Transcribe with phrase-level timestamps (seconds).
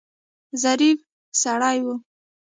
[0.61, 0.99] ظریف
[1.41, 1.87] سړی و.